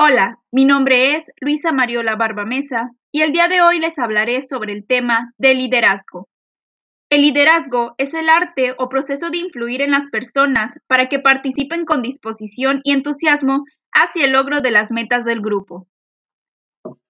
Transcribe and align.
Hola, 0.00 0.38
mi 0.52 0.64
nombre 0.64 1.16
es 1.16 1.32
Luisa 1.40 1.72
Mariola 1.72 2.14
Barbamesa 2.14 2.92
y 3.10 3.22
el 3.22 3.32
día 3.32 3.48
de 3.48 3.62
hoy 3.62 3.80
les 3.80 3.98
hablaré 3.98 4.40
sobre 4.42 4.72
el 4.72 4.86
tema 4.86 5.32
del 5.38 5.58
liderazgo. 5.58 6.28
El 7.10 7.22
liderazgo 7.22 7.96
es 7.98 8.14
el 8.14 8.28
arte 8.28 8.76
o 8.78 8.88
proceso 8.88 9.28
de 9.30 9.38
influir 9.38 9.82
en 9.82 9.90
las 9.90 10.06
personas 10.06 10.78
para 10.86 11.08
que 11.08 11.18
participen 11.18 11.84
con 11.84 12.00
disposición 12.00 12.80
y 12.84 12.92
entusiasmo 12.92 13.64
hacia 13.90 14.26
el 14.26 14.30
logro 14.30 14.60
de 14.60 14.70
las 14.70 14.92
metas 14.92 15.24
del 15.24 15.40
grupo. 15.40 15.88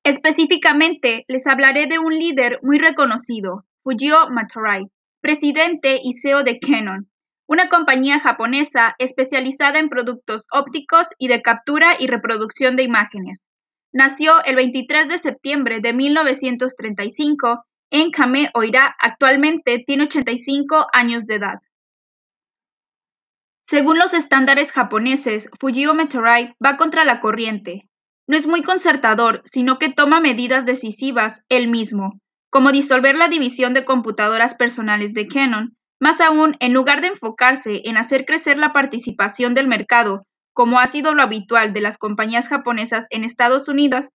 Específicamente, 0.03 1.27
les 1.29 1.47
hablaré 1.47 1.89
de 1.89 1.99
un 1.99 2.19
líder 2.19 2.59
muy 2.63 2.79
reconocido, 2.79 3.67
Fujio 3.83 4.31
Matorai, 4.31 4.87
presidente 5.21 6.01
y 6.03 6.15
CEO 6.15 6.43
de 6.43 6.59
Canon, 6.59 7.11
una 7.49 7.71
compañía 7.71 8.21
japonesa 8.21 8.95
especializada 8.99 9.79
en 9.79 9.89
productos 9.89 10.47
ópticos 10.53 11.07
y 11.19 11.29
de 11.29 11.41
captura 11.41 11.97
y 11.99 12.07
reproducción 12.07 12.77
de 12.77 12.83
imágenes. 12.83 13.43
Nació 13.91 14.45
el 14.45 14.55
23 14.55 15.09
de 15.09 15.17
septiembre 15.17 15.81
de 15.81 15.95
1935 15.95 17.65
en 17.91 18.11
Kame 18.11 18.51
Oira. 18.53 18.95
Actualmente 19.01 19.83
tiene 19.87 20.05
85 20.05 20.89
años 20.93 21.25
de 21.25 21.37
edad. 21.37 21.59
Según 23.67 23.99
los 23.99 24.13
estándares 24.13 24.71
japoneses, 24.73 25.49
Fujio 25.59 25.95
Metorai 25.95 26.55
va 26.65 26.77
contra 26.77 27.05
la 27.05 27.19
corriente. 27.19 27.89
No 28.27 28.37
es 28.37 28.47
muy 28.47 28.63
concertador, 28.63 29.41
sino 29.51 29.79
que 29.79 29.89
toma 29.91 30.21
medidas 30.21 30.67
decisivas 30.67 31.41
él 31.49 31.69
mismo, 31.69 32.21
como 32.51 32.73
disolver 32.73 33.17
la 33.17 33.29
división 33.29 33.73
de 33.73 33.87
computadoras 33.87 34.55
personales 34.55 35.15
de 35.15 35.29
Canon, 35.29 35.78
más 36.01 36.21
aún, 36.21 36.57
en 36.61 36.73
lugar 36.73 37.01
de 37.01 37.09
enfocarse 37.09 37.83
en 37.85 37.97
hacer 37.97 38.25
crecer 38.25 38.59
la 38.59 38.73
participación 38.73 39.55
del 39.55 39.67
mercado, 39.67 40.27
como 40.53 40.81
ha 40.81 40.87
sido 40.87 41.15
lo 41.15 41.23
habitual 41.23 41.73
de 41.73 41.81
las 41.81 41.99
compañías 41.99 42.49
japonesas 42.49 43.07
en 43.11 43.25
Estados 43.25 43.69
Unidos, 43.69 44.11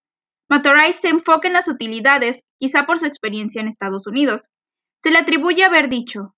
Matorai 0.49 0.93
se 0.93 1.09
enfoca 1.09 1.47
en 1.47 1.53
las 1.53 1.67
utilidades, 1.67 2.43
quizá 2.59 2.85
por 2.85 2.99
su 2.99 3.05
experiencia 3.05 3.61
en 3.61 3.67
Estados 3.67 4.07
Unidos. 4.07 4.49
Se 5.01 5.11
le 5.11 5.19
atribuye 5.19 5.63
haber 5.63 5.89
dicho, 5.89 6.35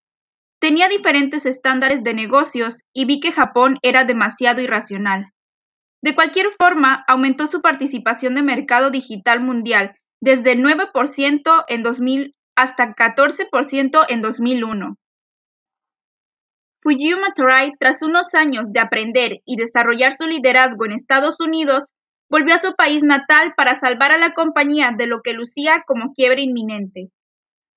tenía 0.60 0.88
diferentes 0.90 1.46
estándares 1.46 2.04
de 2.04 2.14
negocios 2.14 2.82
y 2.94 3.06
vi 3.06 3.20
que 3.20 3.32
Japón 3.32 3.78
era 3.82 4.04
demasiado 4.04 4.62
irracional. 4.62 5.32
De 6.02 6.16
cualquier 6.16 6.48
forma, 6.52 7.04
aumentó 7.08 7.48
su 7.48 7.62
participación 7.62 8.36
de 8.36 8.44
mercado 8.44 8.90
digital 8.90 9.42
mundial 9.42 9.96
desde 10.22 10.54
el 10.54 10.64
9% 10.64 11.66
en 11.68 11.84
2000 11.84 12.36
hasta 12.56 12.96
14% 12.96 14.06
en 14.08 14.22
2001. 14.22 14.96
Fujio 16.86 17.18
Matorai, 17.20 17.72
tras 17.80 18.04
unos 18.04 18.36
años 18.36 18.72
de 18.72 18.80
aprender 18.80 19.42
y 19.44 19.56
desarrollar 19.56 20.14
su 20.14 20.28
liderazgo 20.28 20.86
en 20.86 20.92
Estados 20.92 21.40
Unidos, 21.40 21.86
volvió 22.30 22.54
a 22.54 22.60
su 22.60 22.76
país 22.76 23.02
natal 23.02 23.56
para 23.58 23.74
salvar 23.74 24.12
a 24.12 24.20
la 24.20 24.36
compañía 24.36 24.92
de 24.96 25.08
lo 25.08 25.22
que 25.24 25.34
lucía 25.34 25.84
como 25.88 26.14
quiebre 26.14 26.44
inminente. 26.44 27.10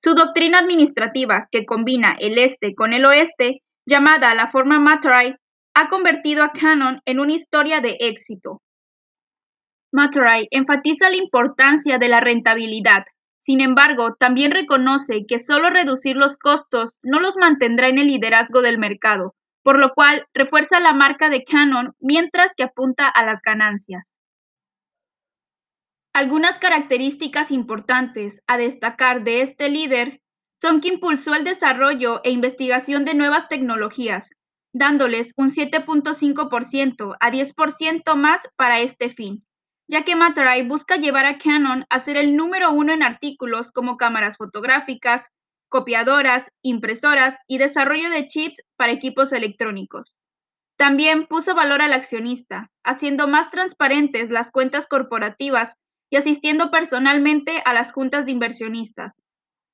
Su 0.03 0.15
doctrina 0.15 0.59
administrativa, 0.59 1.49
que 1.51 1.65
combina 1.65 2.17
el 2.21 2.37
este 2.37 2.75
con 2.75 2.93
el 2.93 3.07
oeste, 3.07 3.63
llamada 3.87 4.35
la 4.35 4.51
forma 4.51 4.79
Matorai, 4.79 5.37
ha 5.73 5.89
convertido 5.89 6.45
a 6.45 6.53
Canon 6.53 7.01
en 7.07 7.19
una 7.19 7.33
historia 7.33 7.81
de 7.81 7.97
éxito. 8.01 8.61
Matorai 9.91 10.49
enfatiza 10.51 11.09
la 11.09 11.17
importancia 11.17 11.97
de 11.97 12.09
la 12.11 12.21
rentabilidad, 12.21 13.05
sin 13.49 13.63
embargo, 13.63 14.15
también 14.15 14.51
reconoce 14.51 15.25
que 15.27 15.39
solo 15.39 15.71
reducir 15.71 16.17
los 16.17 16.37
costos 16.37 16.99
no 17.03 17.19
los 17.19 17.39
mantendrá 17.39 17.89
en 17.89 17.97
el 17.97 18.09
liderazgo 18.09 18.61
del 18.61 18.77
mercado, 18.77 19.35
por 19.63 19.79
lo 19.79 19.95
cual 19.95 20.27
refuerza 20.35 20.81
la 20.81 20.93
marca 20.93 21.31
de 21.31 21.45
Canon 21.45 21.95
mientras 21.99 22.53
que 22.55 22.65
apunta 22.65 23.09
a 23.09 23.25
las 23.25 23.41
ganancias. 23.41 24.15
Algunas 26.13 26.59
características 26.59 27.51
importantes 27.51 28.43
a 28.47 28.59
destacar 28.59 29.25
de 29.25 29.41
este 29.41 29.71
líder 29.71 30.21
son 30.61 30.83
que 30.83 30.89
impulsó 30.89 31.35
el 31.35 31.45
desarrollo 31.45 32.21
e 32.25 32.31
investigación 32.31 33.07
de 33.07 33.15
nuevas 33.15 33.49
tecnologías, 33.49 34.29
dándoles 34.75 35.33
un 35.39 35.49
7.5% 35.49 37.17
a 37.19 37.31
10% 37.31 38.15
más 38.15 38.47
para 38.57 38.81
este 38.81 39.09
fin, 39.09 39.43
ya 39.89 40.05
que 40.05 40.15
Matarai 40.15 40.63
busca 40.67 40.97
llevar 40.97 41.25
a 41.25 41.39
Canon 41.39 41.87
a 41.89 41.99
ser 41.99 42.17
el 42.19 42.37
número 42.37 42.73
uno 42.73 42.93
en 42.93 43.03
artículos 43.03 43.73
como 43.73 43.97
cámaras 43.97 44.37
fotográficas, 44.37 45.31
copiadoras, 45.69 46.51
impresoras 46.63 47.37
y 47.47 47.59
desarrollo 47.59 48.11
de 48.11 48.27
chips 48.27 48.63
para 48.77 48.93
equipos 48.93 49.33
electrónicos. 49.33 50.17
También 50.77 51.27
puso 51.27 51.55
valor 51.55 51.83
al 51.83 51.93
accionista, 51.93 52.71
haciendo 52.85 53.27
más 53.27 53.51
transparentes 53.51 54.31
las 54.31 54.51
cuentas 54.51 54.87
corporativas 54.87 55.75
y 56.11 56.17
asistiendo 56.17 56.71
personalmente 56.71 57.63
a 57.65 57.73
las 57.73 57.93
juntas 57.93 58.27
de 58.27 58.33
inversionistas. 58.33 59.25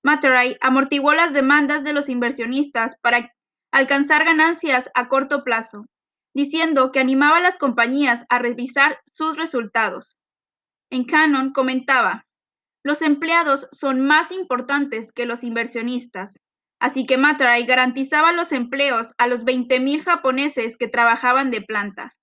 Matarai 0.03 0.57
amortiguó 0.61 1.13
las 1.13 1.33
demandas 1.33 1.83
de 1.83 1.93
los 1.93 2.09
inversionistas 2.09 2.97
para 3.01 3.33
alcanzar 3.73 4.25
ganancias 4.25 4.91
a 4.95 5.09
corto 5.09 5.43
plazo, 5.45 5.87
diciendo 6.34 6.93
que 6.93 7.00
animaba 7.00 7.39
a 7.39 7.41
las 7.41 7.59
compañías 7.59 8.27
a 8.28 8.39
revisar 8.39 8.99
sus 9.12 9.37
resultados. 9.37 10.19
En 10.91 11.05
Canon 11.05 11.53
comentaba, 11.53 12.27
los 12.83 13.00
empleados 13.00 13.69
son 13.72 14.00
más 14.00 14.31
importantes 14.31 15.12
que 15.12 15.25
los 15.25 15.43
inversionistas, 15.43 16.41
así 16.81 17.06
que 17.06 17.17
Matarai 17.17 17.65
garantizaba 17.65 18.33
los 18.33 18.53
empleos 18.53 19.15
a 19.17 19.27
los 19.27 19.45
20.000 19.45 20.03
japoneses 20.03 20.77
que 20.77 20.89
trabajaban 20.89 21.50
de 21.50 21.62
planta. 21.62 22.15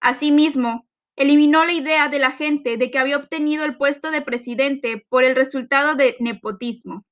Asimismo, 0.00 0.86
eliminó 1.16 1.64
la 1.64 1.72
idea 1.72 2.08
de 2.08 2.18
la 2.18 2.32
gente 2.32 2.76
de 2.76 2.90
que 2.90 2.98
había 2.98 3.16
obtenido 3.16 3.64
el 3.64 3.78
puesto 3.78 4.10
de 4.10 4.20
presidente 4.20 5.06
por 5.08 5.24
el 5.24 5.34
resultado 5.34 5.94
de 5.94 6.16
nepotismo, 6.20 7.06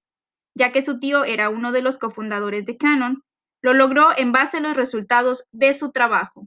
ya 0.54 0.72
que 0.72 0.82
su 0.82 0.98
tío 0.98 1.24
era 1.24 1.48
uno 1.48 1.72
de 1.72 1.80
los 1.80 1.96
cofundadores 1.96 2.66
de 2.66 2.76
Canon 2.76 3.22
lo 3.64 3.72
logró 3.72 4.08
en 4.14 4.30
base 4.30 4.58
a 4.58 4.60
los 4.60 4.76
resultados 4.76 5.46
de 5.50 5.72
su 5.72 5.90
trabajo. 5.90 6.46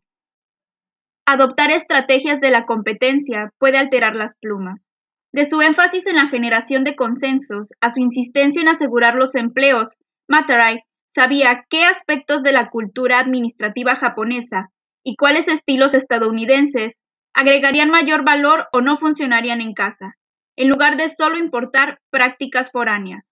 Adoptar 1.26 1.72
estrategias 1.72 2.40
de 2.42 2.52
la 2.52 2.68
competencia 2.68 3.52
puede 3.58 3.80
alterar 3.80 4.16
las 4.16 4.36
plumas. 4.36 4.92
De 5.34 5.44
su 5.46 5.60
énfasis 5.64 6.06
en 6.06 6.18
la 6.18 6.28
generación 6.28 6.84
de 6.84 6.96
consensos 6.96 7.70
a 7.82 7.90
su 7.90 8.02
insistencia 8.02 8.62
en 8.62 8.68
asegurar 8.68 9.16
los 9.16 9.34
empleos, 9.34 9.98
Matarai 10.28 10.84
sabía 11.16 11.66
qué 11.72 11.86
aspectos 11.86 12.44
de 12.44 12.52
la 12.52 12.70
cultura 12.70 13.18
administrativa 13.18 13.96
japonesa 13.96 14.70
y 15.04 15.16
cuáles 15.16 15.48
estilos 15.48 15.96
estadounidenses 15.96 17.00
agregarían 17.34 17.90
mayor 17.90 18.26
valor 18.26 18.68
o 18.72 18.82
no 18.82 19.00
funcionarían 19.00 19.60
en 19.60 19.74
casa, 19.74 20.14
en 20.56 20.70
lugar 20.70 20.98
de 20.98 21.10
solo 21.10 21.40
importar 21.40 21.98
prácticas 22.12 22.72
foráneas. 22.72 23.34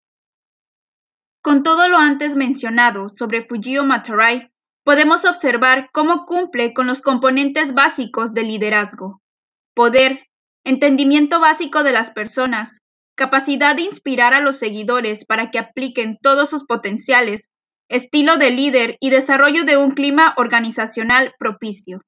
Con 1.41 1.63
todo 1.63 1.87
lo 1.87 1.97
antes 1.97 2.35
mencionado 2.35 3.09
sobre 3.09 3.45
Fujio 3.45 3.85
Matarai, 3.85 4.51
podemos 4.83 5.23
observar 5.23 5.89
cómo 5.93 6.25
cumple 6.25 6.73
con 6.73 6.85
los 6.85 7.01
componentes 7.01 7.73
básicos 7.73 8.33
del 8.33 8.47
liderazgo. 8.47 9.21
Poder, 9.73 10.27
entendimiento 10.65 11.39
básico 11.39 11.83
de 11.83 11.93
las 11.93 12.11
personas, 12.11 12.79
capacidad 13.15 13.75
de 13.75 13.83
inspirar 13.83 14.33
a 14.33 14.41
los 14.41 14.57
seguidores 14.57 15.25
para 15.25 15.49
que 15.49 15.59
apliquen 15.59 16.17
todos 16.21 16.49
sus 16.49 16.65
potenciales, 16.65 17.49
estilo 17.87 18.35
de 18.37 18.51
líder 18.51 18.97
y 18.99 19.09
desarrollo 19.09 19.63
de 19.63 19.77
un 19.77 19.91
clima 19.91 20.33
organizacional 20.35 21.33
propicio. 21.39 22.01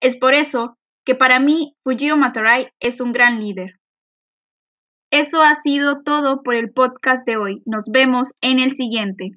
Es 0.00 0.16
por 0.16 0.34
eso 0.34 0.76
que 1.06 1.14
para 1.14 1.40
mí 1.40 1.74
Fujio 1.82 2.16
Matarai 2.18 2.68
es 2.80 3.00
un 3.00 3.12
gran 3.12 3.40
líder. 3.40 3.78
Eso 5.18 5.40
ha 5.40 5.54
sido 5.54 6.02
todo 6.02 6.42
por 6.42 6.54
el 6.56 6.72
podcast 6.72 7.26
de 7.26 7.38
hoy. 7.38 7.62
Nos 7.64 7.84
vemos 7.88 8.34
en 8.42 8.58
el 8.58 8.72
siguiente. 8.72 9.30